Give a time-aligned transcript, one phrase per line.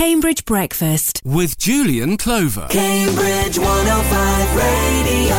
[0.00, 1.20] Cambridge Breakfast.
[1.26, 2.68] with Julian Clover.
[2.70, 5.34] Cambridge 105 Radio.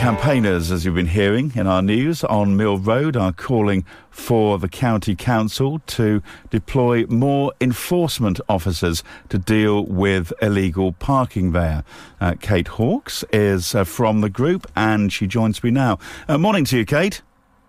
[0.00, 4.70] Campaigners, as you've been hearing in our news on Mill Road, are calling for the
[4.70, 11.84] County Council to deploy more enforcement officers to deal with illegal parking there.
[12.22, 15.98] Uh, Kate Hawks is uh, from the group and she joins me now.
[16.26, 17.20] Uh, morning to you, Kate.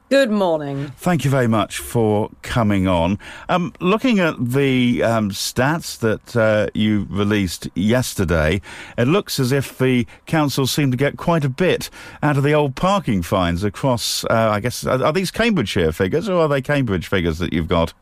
[0.10, 0.92] Good morning.
[0.98, 3.18] Thank you very much for coming on.
[3.50, 8.62] Um, looking at the um, stats that uh, you released yesterday,
[9.00, 11.90] it looks as if the council seem to get quite a bit
[12.22, 14.24] out of the old parking fines across.
[14.26, 17.68] Uh, I guess are, are these Cambridgeshire figures or are they Cambridge figures that you've
[17.68, 17.96] got?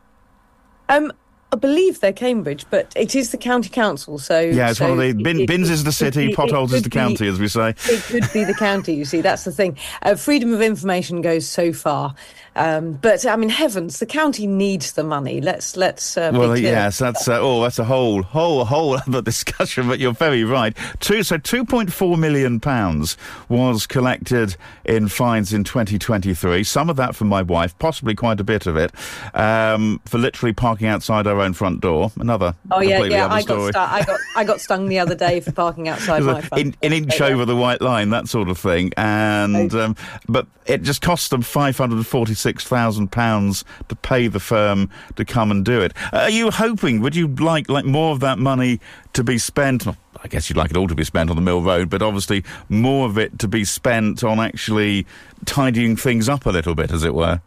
[0.90, 1.10] Um,
[1.54, 4.98] I believe they're Cambridge, but it is the county council, so Yeah, it's so one
[4.98, 6.98] of the bin, it- bins it- is the city, it- potholes is the could be-
[6.98, 7.68] county, as we say.
[7.88, 8.92] It could be the county.
[8.94, 9.76] You see, that's the thing.
[10.02, 12.16] Uh, freedom of information goes so far,
[12.56, 15.40] um, but I mean, heavens, the county needs the money.
[15.40, 16.16] Let's let's.
[16.16, 19.86] Uh, Well, yes, that's uh, oh, that's a whole, whole, whole other discussion.
[19.86, 20.76] But you're very right.
[20.98, 23.16] Two, so 2.4 million pounds
[23.48, 26.64] was collected in fines in 2023.
[26.64, 28.90] Some of that from my wife, possibly quite a bit of it,
[29.34, 32.10] um, for literally parking outside our own front door.
[32.18, 33.28] Another Oh yeah, yeah.
[33.28, 36.40] I got, stu- I got I got stung the other day for parking outside my
[36.40, 36.60] front.
[36.60, 39.96] in, an inch over the white line, that sort of thing, and um,
[40.28, 44.90] but it just cost them five hundred and forty-six thousand pounds to pay the firm
[45.16, 45.92] to come and do it.
[46.12, 47.00] Are you hoping?
[47.00, 48.80] Would you like like more of that money
[49.12, 49.86] to be spent?
[49.86, 52.44] I guess you'd like it all to be spent on the Mill Road, but obviously
[52.70, 55.06] more of it to be spent on actually
[55.44, 57.42] tidying things up a little bit, as it were.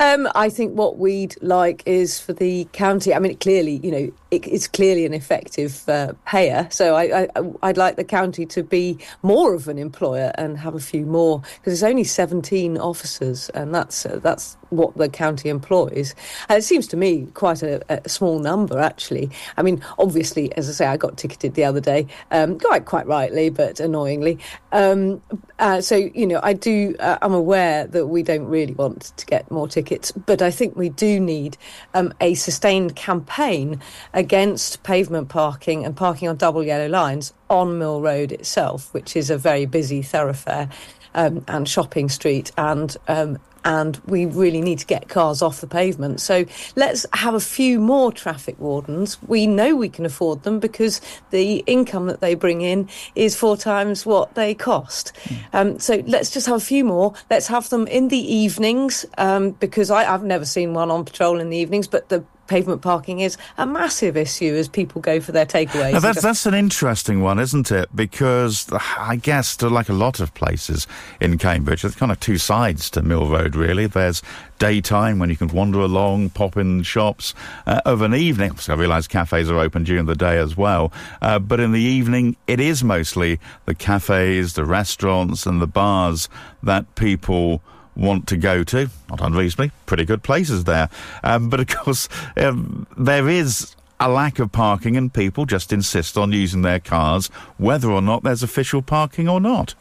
[0.00, 3.12] Um, I think what we'd like is for the county.
[3.12, 6.68] I mean, clearly, you know, it, it's clearly an effective uh, payer.
[6.70, 7.28] So I,
[7.62, 11.40] I'd like the county to be more of an employer and have a few more
[11.40, 16.14] because there's only 17 officers, and that's uh, that's what the county employs.
[16.48, 19.30] And it seems to me quite a, a small number, actually.
[19.56, 23.06] I mean, obviously, as I say, I got ticketed the other day, um, quite quite
[23.06, 24.38] rightly, but annoyingly.
[24.72, 25.22] Um,
[25.58, 26.94] uh, so you know, I do.
[27.00, 29.87] Uh, I'm aware that we don't really want to get more tickets,
[30.26, 31.56] but I think we do need
[31.94, 33.80] um, a sustained campaign
[34.12, 39.30] against pavement parking and parking on double yellow lines on Mill Road itself, which is
[39.30, 40.68] a very busy thoroughfare
[41.14, 45.66] um, and shopping street, and um, and we really need to get cars off the
[45.66, 46.20] pavement.
[46.20, 46.44] So
[46.76, 49.18] let's have a few more traffic wardens.
[49.22, 53.56] We know we can afford them because the income that they bring in is four
[53.56, 55.12] times what they cost.
[55.52, 57.14] Um, so let's just have a few more.
[57.30, 61.40] Let's have them in the evenings um, because I, I've never seen one on patrol
[61.40, 65.32] in the evenings, but the pavement parking is a massive issue as people go for
[65.32, 65.92] their takeaways.
[65.92, 67.94] Now, that's that's an interesting one, isn't it?
[67.94, 70.86] Because I guess, like a lot of places
[71.20, 73.54] in Cambridge, there's kind of two sides to Mill Road.
[73.54, 74.22] Really, there's
[74.58, 77.34] daytime when you can wander along, pop in shops.
[77.66, 80.92] Uh, of an evening, obviously, I realise cafes are open during the day as well,
[81.22, 86.28] uh, but in the evening, it is mostly the cafes, the restaurants, and the bars
[86.62, 87.62] that people
[87.98, 90.88] want to go to, not unreasonably, pretty good places there.
[91.22, 96.16] Um, but of course, um, there is a lack of parking and people just insist
[96.16, 97.26] on using their cars,
[97.56, 99.74] whether or not there's official parking or not.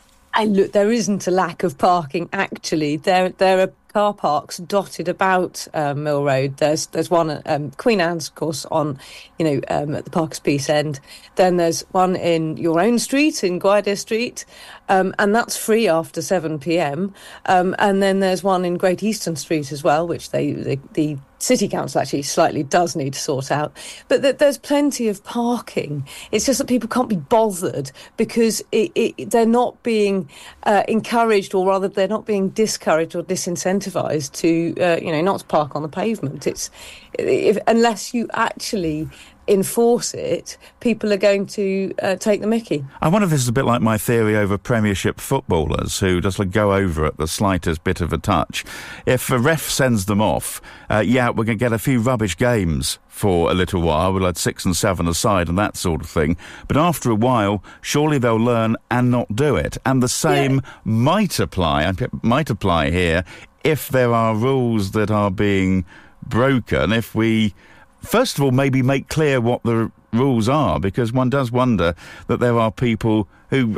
[0.46, 2.30] Look, there isn't a lack of parking.
[2.32, 6.58] Actually, there there are car parks dotted about uh, Mill Road.
[6.58, 9.00] There's there's one at um, Queen Anne's, of course, on
[9.40, 11.00] you know um, at the Parker's Piece end.
[11.36, 14.46] Then there's one in your own street in Gwydir Street,
[14.90, 17.16] um, and that's free after seven p.m.
[17.48, 21.18] Um, and then there's one in Great Eastern Street as well, which they the, the
[21.40, 23.76] City Council actually slightly does need to sort out.
[24.08, 26.08] But that there's plenty of parking.
[26.32, 30.30] It's just that people can't be bothered because it, it, they're not being
[30.64, 35.40] uh, encouraged, or rather, they're not being discouraged or disincentivized to, uh, you know, not
[35.40, 36.48] to park on the pavement.
[36.48, 36.70] It's
[37.18, 39.10] if, unless you actually
[39.48, 42.86] enforce it, people are going to uh, take the mickey.
[43.02, 46.40] I wonder if this is a bit like my theory over Premiership footballers who just
[46.40, 48.66] like go over at the slightest bit of a touch.
[49.06, 52.38] If a ref sends them off, uh, yeah, we're going to get a few rubbish
[52.38, 54.14] games for a little while.
[54.14, 56.38] We'll have six and seven aside and that sort of thing.
[56.68, 59.78] But after a while, surely they'll learn and not do it.
[59.86, 61.92] And the same might apply,
[62.22, 63.24] might apply here,
[63.64, 65.84] if there are rules that are being
[66.26, 67.54] broken, if we
[68.02, 71.96] first of all, maybe make clear what the rules are, because one does wonder
[72.28, 73.78] that there are people who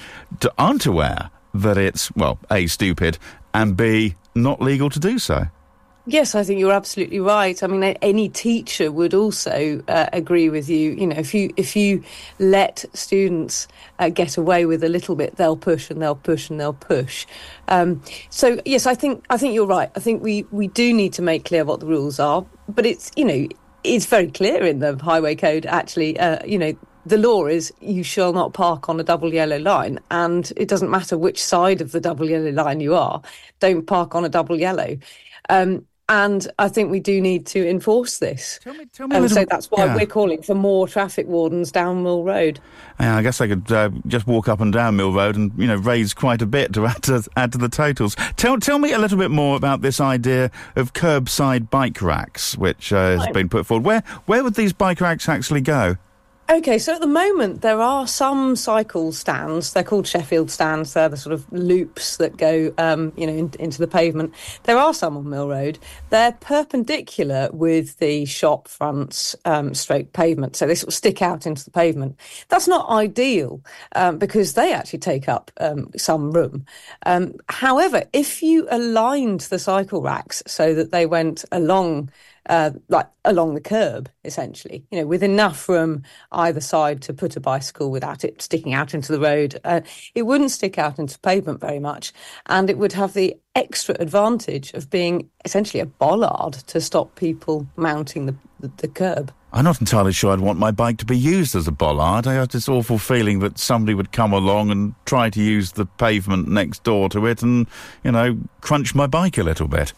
[0.58, 3.18] aren't aware that it's, well, A, stupid,
[3.54, 5.46] and B, not legal to do so.
[6.08, 7.60] Yes, I think you're absolutely right.
[7.60, 10.92] I mean, any teacher would also uh, agree with you.
[10.92, 12.04] You know, if you if you
[12.38, 13.66] let students
[13.98, 17.26] uh, get away with a little bit, they'll push and they'll push and they'll push.
[17.66, 19.90] Um, so yes, I think I think you're right.
[19.96, 23.10] I think we we do need to make clear what the rules are, but it's
[23.16, 23.48] you know
[23.82, 28.02] it's very clear in the highway code, actually, uh, you know, the law is you
[28.02, 31.90] shall not park on a double yellow line, and it doesn't matter which side of
[31.92, 33.22] the double yellow line you are,
[33.60, 34.96] don't park on a double yellow.
[35.48, 38.60] Um, and I think we do need to enforce this.
[38.62, 39.96] Tell me, tell me and so that's why yeah.
[39.96, 42.60] we're calling for more traffic wardens down Mill Road.
[43.00, 45.66] Yeah, I guess I could uh, just walk up and down Mill Road and you
[45.66, 48.14] know raise quite a bit to add to add to the totals.
[48.36, 52.92] Tell tell me a little bit more about this idea of curbside bike racks, which
[52.92, 53.32] uh, has Right.
[53.34, 53.84] been put forward.
[53.84, 55.96] Where where would these bike racks actually go?
[56.48, 59.72] Okay, so at the moment there are some cycle stands.
[59.72, 60.92] They're called Sheffield stands.
[60.92, 64.32] They're the sort of loops that go, um, you know, in, into the pavement.
[64.62, 65.80] There are some on Mill Road.
[66.10, 71.46] They're perpendicular with the shop fronts, um, stroke pavement, so they sort of stick out
[71.46, 72.16] into the pavement.
[72.48, 73.60] That's not ideal
[73.96, 76.64] um, because they actually take up um, some room.
[77.06, 82.12] Um, however, if you aligned the cycle racks so that they went along
[82.48, 86.02] uh, like along the curb, essentially, you know, with enough room
[86.32, 89.58] either side to put a bicycle without it sticking out into the road.
[89.64, 89.80] Uh,
[90.14, 92.12] it wouldn't stick out into pavement very much,
[92.46, 97.66] and it would have the extra advantage of being essentially a bollard to stop people
[97.76, 99.32] mounting the, the, the curb.
[99.52, 102.26] I'm not entirely sure I'd want my bike to be used as a bollard.
[102.26, 105.86] I have this awful feeling that somebody would come along and try to use the
[105.86, 107.66] pavement next door to it and,
[108.04, 109.94] you know, crunch my bike a little bit.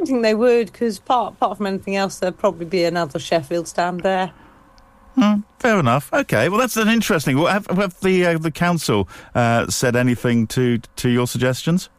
[0.00, 3.18] I don't think they would, because apart, apart from anything else, there'd probably be another
[3.18, 4.32] Sheffield stand there.
[5.58, 6.10] Fair enough.
[6.10, 7.36] Okay, well that's an interesting.
[7.36, 11.90] Well, have, have the uh, the council uh, said anything to to your suggestions?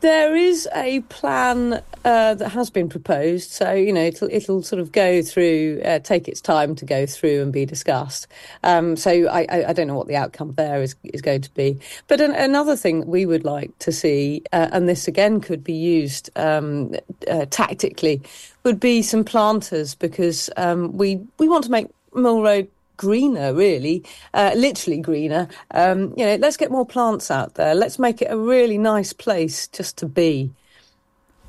[0.00, 4.80] There is a plan uh, that has been proposed, so you know it'll it'll sort
[4.80, 8.26] of go through, uh, take its time to go through and be discussed.
[8.62, 11.54] Um, so I, I, I don't know what the outcome there is is going to
[11.54, 11.78] be.
[12.08, 15.72] But an, another thing we would like to see, uh, and this again could be
[15.72, 16.94] used um,
[17.28, 18.20] uh, tactically,
[18.64, 24.04] would be some planters because um, we we want to make Mill Road greener, really,
[24.34, 25.48] uh, literally greener.
[25.72, 27.74] Um, you know, let's get more plants out there.
[27.74, 30.50] Let's make it a really nice place just to be.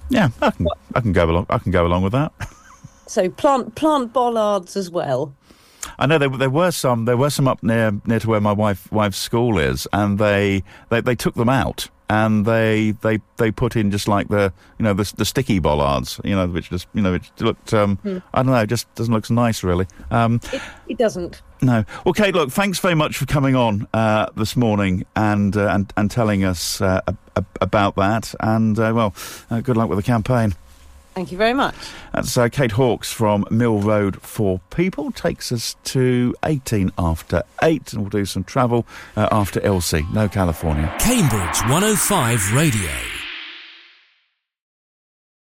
[0.10, 1.48] Yeah, I can I can go along.
[1.50, 2.32] I can go along with that.
[3.10, 5.34] So plant plant bollards as well.
[5.98, 8.52] I know there, there were some there were some up near near to where my
[8.52, 13.52] wife wife's school is, and they they, they took them out and they they they
[13.52, 16.88] put in just like the you know the, the sticky bollards, you know, which just
[16.94, 18.00] you know it looked um,
[18.34, 19.88] I don't know, just doesn't look nice really.
[20.12, 21.42] Um, It, it doesn't.
[21.62, 21.84] No.
[22.06, 25.92] Well, Kate, look, thanks very much for coming on uh, this morning and, uh, and
[25.98, 28.36] and telling us uh, ab- ab- about that.
[28.40, 29.14] And uh, well,
[29.50, 30.54] uh, good luck with the campaign.
[31.18, 31.74] Thank you very much.
[32.14, 35.12] That's uh, Kate Hawks from Mill Road for People.
[35.12, 38.86] Takes us to 18 after 8, and we'll do some travel
[39.16, 40.06] uh, after Elsie.
[40.14, 40.96] No California.
[41.00, 43.17] Cambridge 105 Radio.